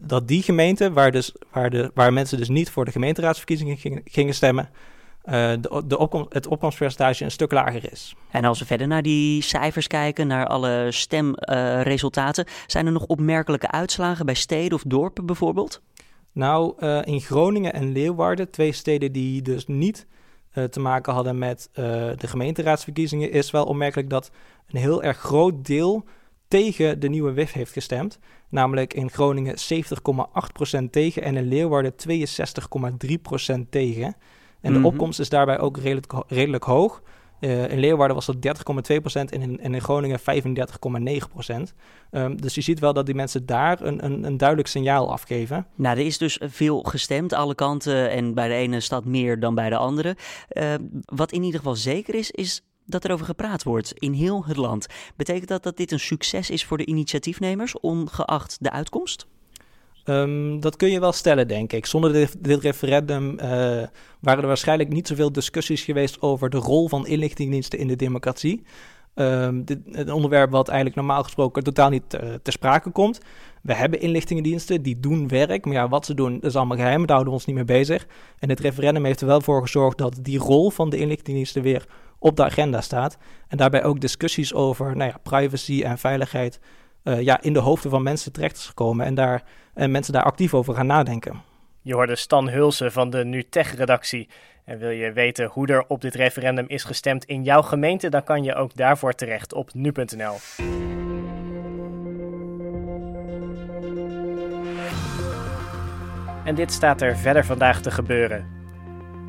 dat 0.00 0.28
die 0.28 0.42
gemeenten, 0.42 0.92
waar, 0.92 1.12
dus, 1.12 1.34
waar, 1.52 1.70
de, 1.70 1.90
waar 1.94 2.12
mensen 2.12 2.38
dus 2.38 2.48
niet 2.48 2.70
voor 2.70 2.84
de 2.84 2.90
gemeenteraadsverkiezingen 2.90 4.02
gingen, 4.04 4.34
stemmen, 4.34 4.68
de, 5.22 5.82
de 5.86 5.98
opkomst, 5.98 6.32
het 6.32 6.46
opkomstpercentage 6.46 7.24
een 7.24 7.30
stuk 7.30 7.52
lager 7.52 7.92
is. 7.92 8.14
En 8.30 8.44
als 8.44 8.58
we 8.58 8.66
verder 8.66 8.86
naar 8.86 9.02
die 9.02 9.42
cijfers 9.42 9.86
kijken, 9.86 10.26
naar 10.26 10.46
alle 10.46 10.86
stemresultaten, 10.90 12.44
uh, 12.46 12.52
zijn 12.66 12.86
er 12.86 12.92
nog 12.92 13.06
opmerkelijke 13.06 13.70
uitslagen 13.70 14.26
bij 14.26 14.34
steden 14.34 14.72
of 14.72 14.82
dorpen 14.86 15.26
bijvoorbeeld? 15.26 15.82
Nou, 16.32 16.74
uh, 16.78 17.00
in 17.04 17.20
Groningen 17.20 17.72
en 17.72 17.92
Leeuwarden, 17.92 18.50
twee 18.50 18.72
steden 18.72 19.12
die 19.12 19.42
dus 19.42 19.66
niet 19.66 20.06
te 20.70 20.80
maken 20.80 21.12
hadden 21.12 21.38
met 21.38 21.68
de 21.72 22.26
gemeenteraadsverkiezingen, 22.26 23.30
is 23.30 23.50
wel 23.50 23.64
opmerkelijk 23.64 24.10
dat 24.10 24.30
een 24.68 24.80
heel 24.80 25.02
erg 25.02 25.18
groot 25.18 25.66
deel 25.66 26.04
tegen 26.48 27.00
de 27.00 27.08
nieuwe 27.08 27.32
WIF 27.32 27.52
heeft 27.52 27.72
gestemd. 27.72 28.18
Namelijk 28.48 28.94
in 28.94 29.10
Groningen 29.10 29.54
70,8% 30.78 30.90
tegen 30.90 31.22
en 31.22 31.36
in 31.36 31.48
Leeuwarden 31.48 31.92
62,3% 31.92 33.68
tegen. 33.70 34.16
En 34.60 34.72
de 34.72 34.78
mhm. 34.78 34.86
opkomst 34.86 35.20
is 35.20 35.28
daarbij 35.28 35.58
ook 35.58 35.76
redelijk, 35.76 36.12
redelijk 36.26 36.64
hoog. 36.64 37.02
Uh, 37.40 37.70
in 37.70 37.78
Leeuwarden 37.78 38.16
was 38.16 38.26
dat 38.26 38.36
30,2% 38.36 39.12
en 39.12 39.42
in, 39.42 39.60
en 39.60 39.74
in 39.74 39.80
Groningen 39.80 40.20
35,9%. 40.20 40.24
Um, 41.48 41.66
ehm, 42.10 42.36
dus 42.36 42.54
je 42.54 42.60
ziet 42.60 42.78
wel 42.78 42.92
dat 42.92 43.06
die 43.06 43.14
mensen 43.14 43.46
daar 43.46 43.80
een, 43.80 44.04
een, 44.04 44.24
een, 44.24 44.36
duidelijk 44.36 44.68
signaal 44.68 45.12
afgeven. 45.12 45.66
Nou, 45.74 45.98
er 45.98 46.06
is 46.06 46.18
dus 46.18 46.40
veel 46.42 46.82
gestemd, 46.82 47.32
alle 47.32 47.54
kanten. 47.54 48.10
En 48.10 48.34
bij 48.34 48.48
de 48.48 48.54
ene 48.54 48.80
stad 48.80 49.04
meer 49.04 49.40
dan 49.40 49.54
bij 49.54 49.68
de 49.68 49.76
andere. 49.76 50.16
Uh, 50.52 50.74
wat 51.04 51.32
in 51.32 51.42
ieder 51.42 51.58
geval 51.58 51.76
zeker 51.76 52.14
is, 52.14 52.30
is 52.30 52.62
dat 52.86 53.04
er 53.04 53.12
over 53.12 53.26
gepraat 53.26 53.62
wordt 53.62 53.92
in 53.92 54.12
heel 54.12 54.44
het 54.44 54.56
land. 54.56 54.86
Betekent 55.16 55.48
dat 55.48 55.62
dat 55.62 55.76
dit 55.76 55.92
een 55.92 56.00
succes 56.00 56.50
is 56.50 56.64
voor 56.64 56.76
de 56.76 56.86
initiatiefnemers, 56.86 57.80
ongeacht 57.80 58.56
de 58.60 58.70
uitkomst? 58.70 59.26
Um, 60.04 60.60
dat 60.60 60.76
kun 60.76 60.90
je 60.90 61.00
wel 61.00 61.12
stellen, 61.12 61.48
denk 61.48 61.72
ik. 61.72 61.86
Zonder 61.86 62.12
dit, 62.12 62.62
referendum 62.62 63.30
uh, 63.30 63.40
waren 64.20 64.40
er 64.42 64.46
waarschijnlijk 64.46 64.88
niet 64.88 65.06
zoveel 65.06 65.32
discussies 65.32 65.82
geweest 65.82 66.22
over 66.22 66.50
de 66.50 66.56
rol 66.56 66.88
van 66.88 67.06
inlichtingendiensten 67.06 67.78
in 67.78 67.88
de 67.88 67.96
democratie. 67.96 68.62
Um, 69.14 69.64
dit, 69.64 69.78
een 69.92 70.12
onderwerp 70.12 70.50
wat 70.50 70.68
eigenlijk 70.68 70.96
normaal 70.96 71.22
gesproken 71.22 71.62
totaal 71.62 71.90
niet 71.90 72.14
uh, 72.14 72.34
ter 72.42 72.52
sprake 72.52 72.90
komt. 72.90 73.20
We 73.62 73.74
hebben 73.74 74.00
inlichtingendiensten, 74.00 74.82
die 74.82 75.00
doen 75.00 75.28
werk. 75.28 75.64
Maar 75.64 75.74
ja, 75.74 75.88
wat 75.88 76.06
ze 76.06 76.14
doen, 76.14 76.40
is 76.40 76.56
allemaal 76.56 76.76
geheim. 76.76 76.98
Daar 76.98 77.08
houden 77.08 77.28
we 77.28 77.34
ons 77.34 77.44
niet 77.44 77.56
mee 77.56 77.64
bezig. 77.64 78.06
En 78.38 78.48
het 78.48 78.60
referendum 78.60 79.04
heeft 79.04 79.20
er 79.20 79.26
wel 79.26 79.40
voor 79.40 79.62
gezorgd 79.62 79.98
dat 79.98 80.18
die 80.22 80.38
rol 80.38 80.70
van 80.70 80.90
de 80.90 80.96
inlichtingendiensten 80.96 81.62
weer 81.62 81.86
op 82.18 82.36
de 82.36 82.44
agenda 82.44 82.80
staat. 82.80 83.18
En 83.48 83.56
daarbij 83.56 83.84
ook 83.84 84.00
discussies 84.00 84.54
over 84.54 84.96
nou 84.96 85.10
ja, 85.10 85.18
privacy 85.22 85.82
en 85.82 85.98
veiligheid 85.98 86.60
uh, 87.04 87.20
ja, 87.20 87.42
in 87.42 87.52
de 87.52 87.58
hoofden 87.58 87.90
van 87.90 88.02
mensen 88.02 88.32
terecht 88.32 88.56
is 88.56 88.66
gekomen 88.66 89.06
en, 89.06 89.14
daar, 89.14 89.44
mensen 89.74 90.12
daar 90.12 90.24
actief 90.24 90.54
over 90.54 90.74
gaan 90.74 90.86
nadenken. 90.86 91.42
Je 91.82 91.94
hoorde 91.94 92.16
Stan 92.16 92.48
Hulsen 92.48 92.92
van 92.92 93.10
de 93.10 93.24
NuTech-redactie. 93.24 94.28
En 94.64 94.78
wil 94.78 94.90
je 94.90 95.12
weten 95.12 95.46
hoe 95.46 95.66
er 95.66 95.84
op 95.88 96.00
dit 96.00 96.14
referendum 96.14 96.64
is 96.68 96.84
gestemd 96.84 97.24
in 97.24 97.42
jouw 97.42 97.62
gemeente, 97.62 98.08
dan 98.08 98.24
kan 98.24 98.42
je 98.42 98.54
ook 98.54 98.76
daarvoor 98.76 99.12
terecht 99.12 99.52
op 99.52 99.74
nu.nl. 99.74 100.36
En 106.44 106.54
dit 106.54 106.72
staat 106.72 107.00
er 107.00 107.16
verder 107.16 107.44
vandaag 107.44 107.80
te 107.80 107.90
gebeuren. 107.90 108.46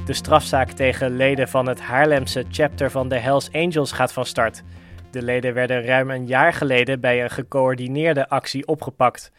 De 0.06 0.14
strafzaak 0.14 0.70
tegen 0.72 1.16
leden 1.16 1.48
van 1.48 1.68
het 1.68 1.82
Haarlemse 1.82 2.46
chapter 2.50 2.92
van 2.92 3.10
de 3.10 3.18
Hells 3.18 3.52
Angels 3.52 3.92
gaat 3.92 4.14
van 4.14 4.26
start. 4.26 4.64
De 5.12 5.22
leden 5.22 5.54
werden 5.54 5.86
ruim 5.86 6.10
een 6.10 6.28
jaar 6.28 6.54
geleden 6.54 7.00
bij 7.00 7.24
een 7.24 7.30
gecoördineerde 7.30 8.30
actie 8.30 8.68
opgepakt. 8.68 9.32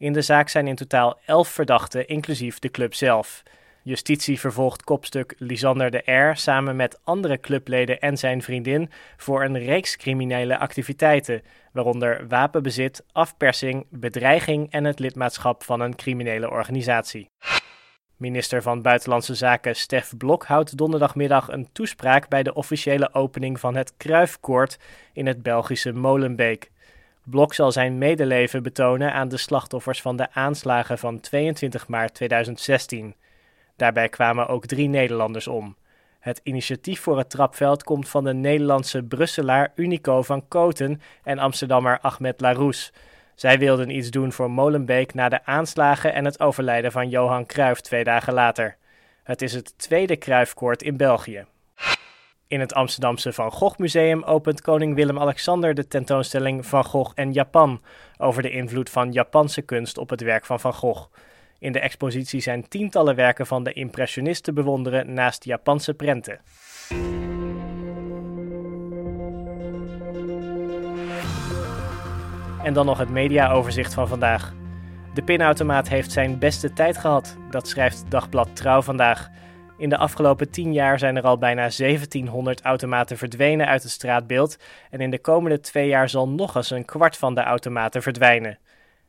In 0.00 0.12
de 0.12 0.22
zaak 0.22 0.48
zijn 0.48 0.66
in 0.66 0.74
totaal 0.74 1.18
elf 1.26 1.48
verdachten, 1.48 2.08
inclusief 2.08 2.58
de 2.58 2.70
club 2.70 2.94
zelf. 2.94 3.42
Justitie 3.82 4.40
vervolgt 4.40 4.84
kopstuk 4.84 5.34
Lisander 5.38 5.90
de 5.90 6.12
R 6.12 6.36
samen 6.36 6.76
met 6.76 7.00
andere 7.04 7.40
clubleden 7.40 8.00
en 8.00 8.16
zijn 8.16 8.42
vriendin 8.42 8.90
voor 9.16 9.44
een 9.44 9.58
reeks 9.58 9.96
criminele 9.96 10.58
activiteiten, 10.58 11.42
waaronder 11.72 12.28
wapenbezit, 12.28 13.04
afpersing, 13.12 13.86
bedreiging 13.90 14.70
en 14.70 14.84
het 14.84 14.98
lidmaatschap 14.98 15.62
van 15.64 15.80
een 15.80 15.96
criminele 15.96 16.50
organisatie. 16.50 17.30
Minister 18.16 18.62
van 18.62 18.82
Buitenlandse 18.82 19.34
Zaken 19.34 19.76
Stef 19.76 20.16
Blok 20.16 20.44
houdt 20.44 20.76
donderdagmiddag 20.76 21.48
een 21.48 21.68
toespraak 21.72 22.28
bij 22.28 22.42
de 22.42 22.54
officiële 22.54 23.14
opening 23.14 23.60
van 23.60 23.76
het 23.76 23.96
Kruifkoord 23.96 24.78
in 25.12 25.26
het 25.26 25.42
Belgische 25.42 25.92
Molenbeek. 25.92 26.70
Blok 27.30 27.54
zal 27.54 27.72
zijn 27.72 27.98
medeleven 27.98 28.62
betonen 28.62 29.12
aan 29.12 29.28
de 29.28 29.36
slachtoffers 29.36 30.02
van 30.02 30.16
de 30.16 30.32
aanslagen 30.32 30.98
van 30.98 31.20
22 31.20 31.88
maart 31.88 32.14
2016. 32.14 33.14
Daarbij 33.76 34.08
kwamen 34.08 34.48
ook 34.48 34.66
drie 34.66 34.88
Nederlanders 34.88 35.48
om. 35.48 35.76
Het 36.20 36.40
initiatief 36.42 37.00
voor 37.00 37.18
het 37.18 37.30
trapveld 37.30 37.82
komt 37.82 38.08
van 38.08 38.24
de 38.24 38.34
Nederlandse 38.34 39.02
Brusselaar 39.02 39.72
Unico 39.74 40.22
van 40.22 40.48
Koten 40.48 41.00
en 41.22 41.38
Amsterdammer 41.38 41.98
Ahmed 42.00 42.40
Larousse. 42.40 42.92
Zij 43.34 43.58
wilden 43.58 43.90
iets 43.90 44.10
doen 44.10 44.32
voor 44.32 44.50
Molenbeek 44.50 45.14
na 45.14 45.28
de 45.28 45.44
aanslagen 45.44 46.14
en 46.14 46.24
het 46.24 46.40
overlijden 46.40 46.92
van 46.92 47.08
Johan 47.08 47.46
Cruijff 47.46 47.80
twee 47.80 48.04
dagen 48.04 48.32
later. 48.32 48.76
Het 49.22 49.42
is 49.42 49.52
het 49.52 49.78
tweede 49.78 50.18
Cruijffkoord 50.18 50.82
in 50.82 50.96
België. 50.96 51.44
In 52.50 52.60
het 52.60 52.74
Amsterdamse 52.74 53.32
Van 53.32 53.52
Gogh 53.52 53.78
Museum 53.78 54.22
opent 54.22 54.60
koning 54.60 54.94
Willem-Alexander 54.94 55.74
de 55.74 55.86
tentoonstelling 55.86 56.66
Van 56.66 56.84
Gogh 56.84 57.12
en 57.14 57.32
Japan 57.32 57.80
over 58.18 58.42
de 58.42 58.50
invloed 58.50 58.90
van 58.90 59.12
Japanse 59.12 59.62
kunst 59.62 59.98
op 59.98 60.10
het 60.10 60.20
werk 60.20 60.46
van 60.46 60.60
Van 60.60 60.74
Gogh. 60.74 61.08
In 61.58 61.72
de 61.72 61.80
expositie 61.80 62.40
zijn 62.40 62.68
tientallen 62.68 63.14
werken 63.14 63.46
van 63.46 63.64
de 63.64 63.72
impressionisten 63.72 64.54
bewonderen 64.54 65.12
naast 65.12 65.44
Japanse 65.44 65.94
prenten. 65.94 66.40
En 72.62 72.72
dan 72.72 72.86
nog 72.86 72.98
het 72.98 73.10
mediaoverzicht 73.10 73.94
van 73.94 74.08
vandaag. 74.08 74.54
De 75.14 75.22
pinautomaat 75.22 75.88
heeft 75.88 76.12
zijn 76.12 76.38
beste 76.38 76.72
tijd 76.72 76.96
gehad, 76.96 77.36
dat 77.50 77.68
schrijft 77.68 78.10
Dagblad 78.10 78.56
Trouw 78.56 78.82
vandaag. 78.82 79.30
In 79.80 79.88
de 79.88 79.96
afgelopen 79.96 80.50
10 80.50 80.72
jaar 80.72 80.98
zijn 80.98 81.16
er 81.16 81.22
al 81.22 81.38
bijna 81.38 81.68
1700 81.76 82.60
automaten 82.60 83.18
verdwenen 83.18 83.66
uit 83.66 83.82
het 83.82 83.92
straatbeeld 83.92 84.56
en 84.90 85.00
in 85.00 85.10
de 85.10 85.18
komende 85.18 85.60
twee 85.60 85.88
jaar 85.88 86.08
zal 86.08 86.28
nog 86.28 86.54
eens 86.54 86.70
een 86.70 86.84
kwart 86.84 87.16
van 87.16 87.34
de 87.34 87.40
automaten 87.40 88.02
verdwijnen. 88.02 88.58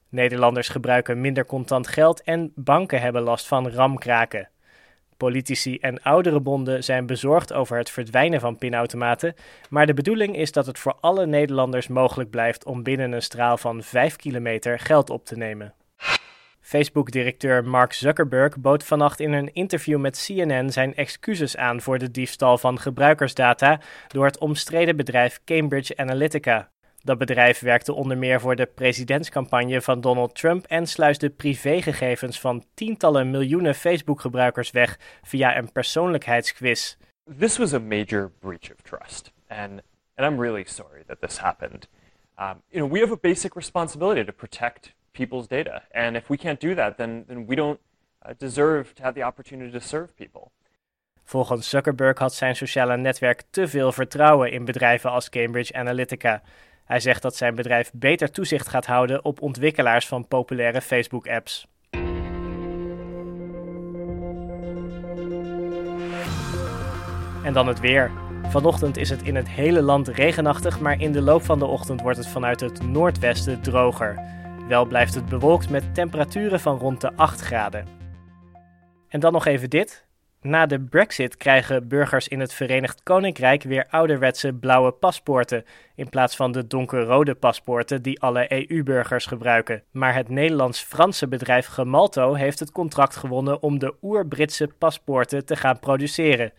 Nederlanders 0.10 0.70
gebruiken 0.70 1.22
minder 1.22 1.46
contant 1.46 1.88
geld 1.88 2.24
en 2.24 2.52
banken 2.56 3.02
hebben 3.02 3.22
last 3.22 3.48
van 3.48 3.70
ramkraken. 3.70 4.50
Politici 5.18 5.78
en 5.78 6.02
oudere 6.02 6.40
bonden 6.40 6.84
zijn 6.84 7.06
bezorgd 7.06 7.54
over 7.54 7.78
het 7.78 7.90
verdwijnen 7.90 8.40
van 8.40 8.58
pinautomaten, 8.58 9.36
maar 9.70 9.86
de 9.86 9.94
bedoeling 9.94 10.36
is 10.36 10.52
dat 10.52 10.66
het 10.66 10.80
voor 10.80 10.96
alle 11.00 11.26
Nederlanders 11.26 11.88
mogelijk 11.88 12.30
blijft 12.30 12.66
om 12.66 12.84
binnen 12.84 13.12
een 13.12 13.22
straal 13.22 13.58
van 13.58 13.84
5 13.84 14.16
kilometer 14.16 14.80
geld 14.80 15.10
op 15.10 15.26
te 15.26 15.38
nemen. 15.38 15.74
Facebook-directeur 16.72 17.64
Mark 17.64 17.94
Zuckerberg 17.94 18.58
bood 18.58 18.84
vannacht 18.84 19.20
in 19.20 19.34
een 19.34 19.54
interview 19.54 20.00
met 20.00 20.26
CNN 20.26 20.70
zijn 20.70 20.96
excuses 20.96 21.58
aan 21.58 21.82
voor 21.82 21.98
de 21.98 22.12
diefstal 22.12 22.58
van 22.58 22.80
gebruikersdata 22.80 23.80
door 24.08 24.26
het 24.26 24.38
omstreden 24.38 24.96
bedrijf 24.96 25.40
Cambridge 25.46 25.98
Analytica. 25.98 26.70
Dat 27.04 27.18
bedrijf 27.18 27.60
werkte 27.60 27.94
onder 27.94 28.18
meer 28.18 28.40
voor 28.40 28.56
de 28.56 28.66
presidentscampagne 28.66 29.82
van 29.82 30.02
Donald 30.02 30.36
Trump 30.36 30.66
en 30.66 30.88
sluisde 30.88 31.30
privégegevens 31.30 32.40
van 32.40 32.64
tientallen 32.74 33.32
miljoenen 33.32 33.76
Facebook-gebruikers 33.76 34.72
weg 34.72 35.00
via 35.22 35.58
een 35.58 35.72
persoonlijkheidsquiz. 35.72 36.96
This 37.40 37.58
was 37.58 37.74
a 37.74 37.80
major 37.80 38.32
breach 38.40 38.72
of 38.72 38.82
trust, 38.82 39.32
and 39.48 39.82
and 40.16 40.32
I'm 40.32 40.42
really 40.42 40.64
sorry 40.66 41.04
that 41.08 41.22
this 41.22 41.38
happened. 41.38 41.88
Um, 42.40 42.62
you 42.70 42.80
know, 42.80 42.92
we 42.92 43.00
have 43.00 43.12
a 43.12 43.20
basic 43.22 43.56
responsibility 43.56 44.24
to 44.24 44.32
protect 44.32 44.94
people's 45.12 45.48
data, 45.48 45.84
and 45.92 46.16
if 46.16 46.28
we 46.28 46.38
can't 46.38 46.60
do 46.60 46.74
that, 46.74 46.98
then 46.98 47.24
then 47.28 47.46
we 47.48 47.56
don't 47.56 47.80
uh, 48.26 48.32
deserve 48.38 48.94
to 48.94 49.04
have 49.04 49.20
the 49.20 49.26
opportunity 49.26 49.72
to 49.72 49.80
serve 49.80 50.14
people. 50.14 50.52
Volgens 51.24 51.70
Zuckerberg 51.70 52.20
had 52.20 52.34
zijn 52.34 52.56
sociale 52.56 52.98
netwerk 52.98 53.44
te 53.50 53.68
veel 53.68 53.92
vertrouwen 53.92 54.52
in 54.52 54.66
bedrijven 54.66 55.12
als 55.12 55.30
Cambridge 55.30 55.74
Analytica. 55.74 56.42
Hij 56.86 57.00
zegt 57.00 57.22
dat 57.22 57.36
zijn 57.36 57.56
bedrijf 57.56 57.92
beter 57.94 58.32
toezicht 58.32 58.70
gaat 58.70 58.86
houden 58.86 59.26
op 59.26 59.42
ontwikkelaars 59.42 60.08
van 60.08 60.28
populaire 60.28 60.82
Facebook-apps. 60.82 61.68
En 67.44 67.54
dan 67.54 67.68
het 67.68 67.80
weer. 67.80 68.12
Vanochtend 68.48 68.98
is 68.98 69.10
het 69.10 69.22
in 69.22 69.36
het 69.36 69.50
hele 69.50 69.82
land 69.82 70.08
regenachtig, 70.08 70.80
maar 70.80 71.02
in 71.02 71.12
de 71.12 71.22
loop 71.22 71.42
van 71.44 71.60
de 71.60 71.66
ochtend 71.66 72.02
wordt 72.02 72.18
het 72.18 72.28
vanuit 72.28 72.60
het 72.60 72.84
noordwesten 72.84 73.62
droger. 73.62 74.41
Wel 74.72 74.86
blijft 74.86 75.16
het 75.16 75.26
bewolkt 75.26 75.70
met 75.70 75.96
temperaturen 75.96 76.60
van 76.60 76.78
rond 76.78 77.02
de 77.02 77.12
8 77.16 77.42
graden. 77.42 77.88
En 79.08 79.20
dan 79.20 79.34
nog 79.34 79.46
even 79.46 79.70
dit. 79.70 80.06
Na 80.42 80.66
de 80.66 80.80
Brexit 80.80 81.38
krijgen 81.38 81.88
burgers 81.88 82.28
in 82.28 82.40
het 82.40 82.54
Verenigd 82.54 83.04
Koninkrijk 83.04 83.64
weer 83.64 83.88
ouderwetse 83.90 84.54
blauwe 84.54 84.92
paspoorten, 84.92 85.66
in 85.96 86.10
plaats 86.10 86.36
van 86.36 86.52
de 86.52 86.68
donkerrode 86.68 87.36
paspoorten 87.36 88.02
die 88.02 88.22
alle 88.22 88.70
EU-burgers 88.70 89.26
gebruiken. 89.26 89.84
Maar 89.92 90.14
het 90.14 90.30
Nederlands-Franse 90.30 91.28
bedrijf 91.28 91.66
Gemalto 91.66 92.34
heeft 92.34 92.60
het 92.60 92.72
contract 92.72 93.16
gewonnen 93.16 93.62
om 93.62 93.80
de 93.80 93.94
oer-Britse 94.02 94.68
paspoorten 94.78 95.46
te 95.46 95.56
gaan 95.56 95.80
produceren. 95.80 96.54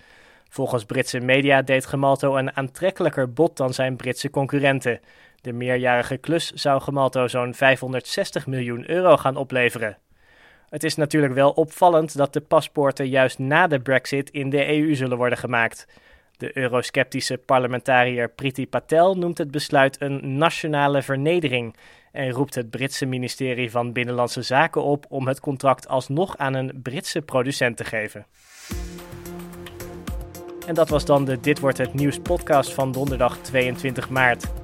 Volgens 0.49 0.85
Britse 0.85 1.21
media 1.21 1.63
deed 1.63 1.87
Gemalto 1.87 2.37
een 2.37 2.57
aantrekkelijker 2.57 3.33
bod 3.33 3.57
dan 3.57 3.75
zijn 3.75 3.97
Britse 3.97 4.31
concurrenten. 4.31 5.01
De 5.43 5.53
meerjarige 5.53 6.17
klus 6.17 6.51
zou 6.51 6.81
Gemalto 6.81 7.29
zo'n 7.29 7.55
560 7.55 8.47
miljoen 8.47 8.91
euro 8.91 9.17
gaan 9.17 9.37
opleveren. 9.37 9.99
Het 10.69 10.85
is 10.85 10.97
natuurlijk 10.97 11.35
wel 11.35 11.51
opvallend 11.51 12.17
dat 12.17 12.33
de 12.33 12.41
paspoorten 12.41 13.09
juist 13.09 13.39
na 13.39 13.67
de 13.67 13.81
Brexit 13.81 14.31
in 14.31 14.51
de 14.51 14.69
EU 14.69 14.95
zullen 14.95 15.17
worden 15.17 15.39
gemaakt. 15.39 15.87
De 16.37 16.57
eurosceptische 16.57 17.39
parlementariër 17.39 18.29
Priti 18.31 18.69
Patel 18.69 19.15
noemt 19.15 19.39
het 19.39 19.51
besluit 19.51 20.01
een 20.01 20.37
nationale 20.39 21.03
vernedering 21.03 21.77
en 22.13 22.31
roept 22.31 22.55
het 22.55 22.71
Britse 22.71 23.07
ministerie 23.07 23.71
van 23.71 23.93
Binnenlandse 23.93 24.43
Zaken 24.43 24.83
op 24.83 25.07
om 25.09 25.27
het 25.27 25.41
contract 25.41 25.89
alsnog 25.89 26.37
aan 26.37 26.55
een 26.55 26.81
Britse 26.83 27.23
producent 27.23 27.77
te 27.77 27.85
geven. 27.85 28.27
En 30.67 30.75
dat 30.75 30.89
was 30.89 31.05
dan 31.05 31.25
de 31.25 31.41
Dit 31.41 31.61
wordt 31.61 31.79
het 31.79 31.95
nieuws 31.95 32.19
podcast 32.19 32.73
van 32.73 32.93
donderdag 32.93 33.39
22 33.39 34.11
maart. 34.11 34.62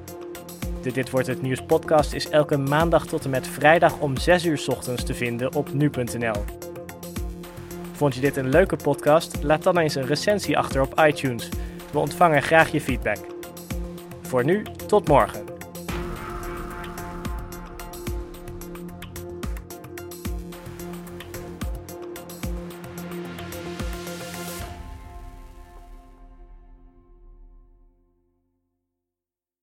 De 0.81 0.91
Dit 0.91 1.09
wordt 1.09 1.27
het 1.27 1.41
nieuws 1.41 1.61
podcast 1.61 2.13
is 2.13 2.29
elke 2.29 2.57
maandag 2.57 3.05
tot 3.05 3.23
en 3.23 3.29
met 3.29 3.47
vrijdag 3.47 3.99
om 3.99 4.17
6 4.17 4.45
uur 4.45 4.63
ochtends 4.67 5.03
te 5.03 5.13
vinden 5.13 5.55
op 5.55 5.73
nu.nl. 5.73 6.43
Vond 7.91 8.15
je 8.15 8.21
dit 8.21 8.37
een 8.37 8.49
leuke 8.49 8.75
podcast? 8.75 9.43
Laat 9.43 9.63
dan 9.63 9.77
eens 9.77 9.95
een 9.95 10.05
recensie 10.05 10.57
achter 10.57 10.81
op 10.81 10.99
iTunes. 10.99 11.49
We 11.91 11.99
ontvangen 11.99 12.41
graag 12.41 12.71
je 12.71 12.81
feedback. 12.81 13.17
Voor 14.21 14.45
nu, 14.45 14.65
tot 14.87 15.07
morgen. 15.07 15.58